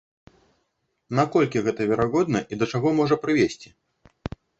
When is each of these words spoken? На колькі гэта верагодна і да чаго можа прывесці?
На 1.19 1.25
колькі 1.35 1.61
гэта 1.67 1.81
верагодна 1.91 2.39
і 2.53 2.57
да 2.63 2.69
чаго 2.73 2.95
можа 3.01 3.19
прывесці? 3.27 3.69